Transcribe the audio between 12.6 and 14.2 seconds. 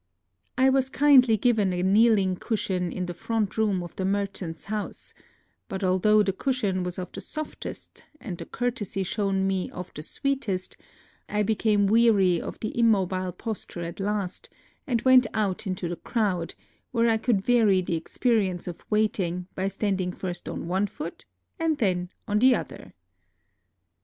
the immobile posture at